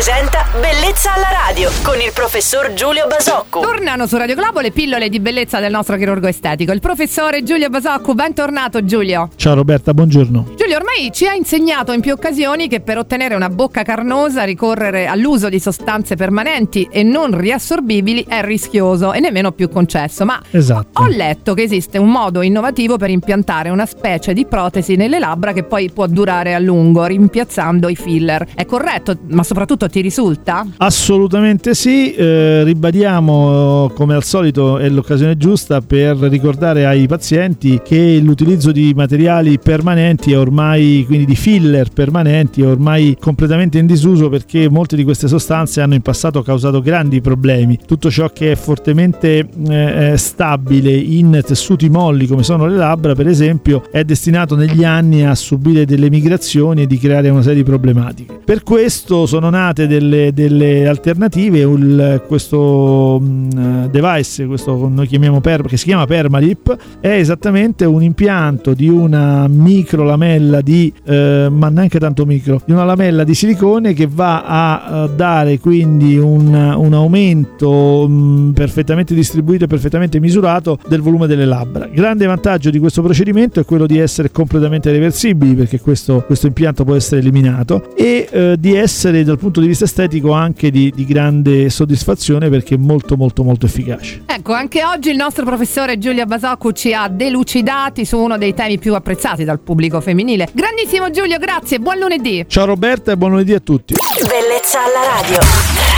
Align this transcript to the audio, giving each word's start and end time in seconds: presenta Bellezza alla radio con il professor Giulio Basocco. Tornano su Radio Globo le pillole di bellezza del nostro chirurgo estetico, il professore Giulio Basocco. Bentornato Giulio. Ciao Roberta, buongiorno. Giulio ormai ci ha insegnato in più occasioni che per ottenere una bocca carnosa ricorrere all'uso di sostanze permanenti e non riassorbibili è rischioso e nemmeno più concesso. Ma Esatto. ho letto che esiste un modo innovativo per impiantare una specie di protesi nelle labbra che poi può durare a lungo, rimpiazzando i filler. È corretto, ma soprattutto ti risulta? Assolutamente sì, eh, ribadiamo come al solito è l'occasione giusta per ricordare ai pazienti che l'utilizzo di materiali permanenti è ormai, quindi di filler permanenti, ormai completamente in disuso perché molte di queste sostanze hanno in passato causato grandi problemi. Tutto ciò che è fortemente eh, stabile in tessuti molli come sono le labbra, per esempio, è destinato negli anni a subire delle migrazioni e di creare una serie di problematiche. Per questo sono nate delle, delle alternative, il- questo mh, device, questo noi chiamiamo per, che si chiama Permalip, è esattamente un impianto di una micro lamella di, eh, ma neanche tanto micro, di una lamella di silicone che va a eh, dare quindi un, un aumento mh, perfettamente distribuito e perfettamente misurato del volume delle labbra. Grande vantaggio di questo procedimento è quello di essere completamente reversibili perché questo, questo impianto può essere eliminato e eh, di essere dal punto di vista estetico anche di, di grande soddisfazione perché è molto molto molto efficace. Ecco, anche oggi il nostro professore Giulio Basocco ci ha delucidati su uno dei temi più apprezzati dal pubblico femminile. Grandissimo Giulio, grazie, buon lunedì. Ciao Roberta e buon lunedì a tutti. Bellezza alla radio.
presenta 0.00 0.46
Bellezza 0.58 1.12
alla 1.12 1.28
radio 1.46 1.70
con 1.82 2.00
il 2.00 2.10
professor 2.14 2.72
Giulio 2.72 3.06
Basocco. 3.06 3.60
Tornano 3.60 4.06
su 4.06 4.16
Radio 4.16 4.34
Globo 4.34 4.60
le 4.60 4.70
pillole 4.70 5.10
di 5.10 5.20
bellezza 5.20 5.60
del 5.60 5.70
nostro 5.70 5.98
chirurgo 5.98 6.26
estetico, 6.26 6.72
il 6.72 6.80
professore 6.80 7.42
Giulio 7.42 7.68
Basocco. 7.68 8.14
Bentornato 8.14 8.82
Giulio. 8.82 9.28
Ciao 9.36 9.52
Roberta, 9.52 9.92
buongiorno. 9.92 10.54
Giulio 10.70 10.86
ormai 10.86 11.10
ci 11.12 11.26
ha 11.26 11.34
insegnato 11.34 11.90
in 11.90 12.00
più 12.00 12.12
occasioni 12.12 12.68
che 12.68 12.78
per 12.78 12.96
ottenere 12.96 13.34
una 13.34 13.48
bocca 13.48 13.82
carnosa 13.82 14.44
ricorrere 14.44 15.06
all'uso 15.06 15.48
di 15.48 15.58
sostanze 15.58 16.14
permanenti 16.14 16.88
e 16.88 17.02
non 17.02 17.36
riassorbibili 17.36 18.24
è 18.28 18.40
rischioso 18.44 19.12
e 19.12 19.18
nemmeno 19.18 19.50
più 19.50 19.68
concesso. 19.68 20.24
Ma 20.24 20.40
Esatto. 20.52 21.02
ho 21.02 21.08
letto 21.08 21.54
che 21.54 21.62
esiste 21.62 21.98
un 21.98 22.08
modo 22.12 22.40
innovativo 22.42 22.98
per 22.98 23.10
impiantare 23.10 23.70
una 23.70 23.84
specie 23.84 24.32
di 24.32 24.46
protesi 24.46 24.94
nelle 24.94 25.18
labbra 25.18 25.52
che 25.52 25.64
poi 25.64 25.90
può 25.90 26.06
durare 26.06 26.54
a 26.54 26.60
lungo, 26.60 27.04
rimpiazzando 27.04 27.88
i 27.88 27.96
filler. 27.96 28.46
È 28.54 28.64
corretto, 28.64 29.18
ma 29.30 29.42
soprattutto 29.42 29.88
ti 29.88 30.00
risulta? 30.00 30.64
Assolutamente 30.76 31.74
sì, 31.74 32.14
eh, 32.14 32.62
ribadiamo 32.62 33.90
come 33.92 34.14
al 34.14 34.22
solito 34.22 34.78
è 34.78 34.88
l'occasione 34.88 35.36
giusta 35.36 35.80
per 35.80 36.16
ricordare 36.16 36.86
ai 36.86 37.08
pazienti 37.08 37.80
che 37.84 38.20
l'utilizzo 38.22 38.70
di 38.70 38.92
materiali 38.94 39.58
permanenti 39.58 40.30
è 40.30 40.38
ormai, 40.38 40.58
quindi 41.06 41.24
di 41.24 41.36
filler 41.36 41.88
permanenti, 41.90 42.62
ormai 42.62 43.16
completamente 43.18 43.78
in 43.78 43.86
disuso 43.86 44.28
perché 44.28 44.68
molte 44.68 44.96
di 44.96 45.04
queste 45.04 45.28
sostanze 45.28 45.80
hanno 45.80 45.94
in 45.94 46.02
passato 46.02 46.42
causato 46.42 46.80
grandi 46.80 47.20
problemi. 47.20 47.78
Tutto 47.86 48.10
ciò 48.10 48.28
che 48.32 48.52
è 48.52 48.54
fortemente 48.54 49.48
eh, 49.68 50.14
stabile 50.16 50.92
in 50.92 51.42
tessuti 51.44 51.88
molli 51.88 52.26
come 52.26 52.42
sono 52.42 52.66
le 52.66 52.76
labbra, 52.76 53.14
per 53.14 53.26
esempio, 53.26 53.82
è 53.90 54.04
destinato 54.04 54.54
negli 54.54 54.84
anni 54.84 55.24
a 55.24 55.34
subire 55.34 55.84
delle 55.84 56.10
migrazioni 56.10 56.82
e 56.82 56.86
di 56.86 56.98
creare 56.98 57.28
una 57.28 57.42
serie 57.42 57.58
di 57.58 57.64
problematiche. 57.64 58.40
Per 58.44 58.62
questo 58.62 59.26
sono 59.26 59.50
nate 59.50 59.86
delle, 59.86 60.32
delle 60.32 60.86
alternative, 60.86 61.60
il- 61.60 62.22
questo 62.26 63.18
mh, 63.20 63.90
device, 63.90 64.46
questo 64.46 64.88
noi 64.88 65.06
chiamiamo 65.06 65.40
per, 65.40 65.62
che 65.62 65.76
si 65.76 65.86
chiama 65.86 66.06
Permalip, 66.06 66.76
è 67.00 67.08
esattamente 67.08 67.84
un 67.84 68.02
impianto 68.02 68.74
di 68.74 68.88
una 68.88 69.46
micro 69.48 70.04
lamella 70.50 70.60
di, 70.60 70.92
eh, 71.04 71.48
ma 71.50 71.68
neanche 71.68 71.98
tanto 71.98 72.26
micro, 72.26 72.60
di 72.64 72.72
una 72.72 72.84
lamella 72.84 73.24
di 73.24 73.34
silicone 73.34 73.94
che 73.94 74.08
va 74.10 74.44
a 74.44 75.04
eh, 75.04 75.10
dare 75.14 75.58
quindi 75.58 76.18
un, 76.18 76.52
un 76.52 76.92
aumento 76.92 78.06
mh, 78.08 78.52
perfettamente 78.54 79.14
distribuito 79.14 79.64
e 79.64 79.66
perfettamente 79.68 80.18
misurato 80.18 80.78
del 80.88 81.00
volume 81.00 81.26
delle 81.26 81.44
labbra. 81.44 81.86
Grande 81.86 82.26
vantaggio 82.26 82.70
di 82.70 82.78
questo 82.78 83.02
procedimento 83.02 83.60
è 83.60 83.64
quello 83.64 83.86
di 83.86 83.98
essere 83.98 84.30
completamente 84.30 84.90
reversibili 84.90 85.54
perché 85.54 85.80
questo, 85.80 86.24
questo 86.26 86.46
impianto 86.46 86.84
può 86.84 86.94
essere 86.94 87.20
eliminato 87.20 87.94
e 87.94 88.28
eh, 88.30 88.56
di 88.58 88.74
essere 88.74 89.22
dal 89.24 89.38
punto 89.38 89.60
di 89.60 89.66
vista 89.66 89.84
estetico 89.84 90.32
anche 90.32 90.70
di, 90.70 90.92
di 90.94 91.04
grande 91.04 91.70
soddisfazione 91.70 92.48
perché 92.48 92.74
è 92.74 92.78
molto 92.78 93.16
molto 93.16 93.44
molto 93.44 93.66
efficace. 93.66 94.22
Ecco, 94.26 94.52
anche 94.52 94.84
oggi 94.84 95.10
il 95.10 95.16
nostro 95.16 95.44
professore 95.44 95.98
Giulio 95.98 96.24
Basocco 96.26 96.72
ci 96.72 96.92
ha 96.92 97.08
delucidati 97.08 98.04
su 98.04 98.18
uno 98.18 98.38
dei 98.38 98.54
temi 98.54 98.78
più 98.78 98.94
apprezzati 98.94 99.44
dal 99.44 99.60
pubblico 99.60 100.00
femminile. 100.00 100.39
Grandissimo 100.52 101.10
Giulio, 101.10 101.38
grazie, 101.38 101.78
buon 101.78 101.98
lunedì. 101.98 102.44
Ciao 102.48 102.64
Roberta 102.66 103.12
e 103.12 103.16
buon 103.16 103.32
lunedì 103.32 103.54
a 103.54 103.60
tutti. 103.60 103.94
Bellezza 104.26 104.84
alla 104.84 105.20
radio. 105.20 105.89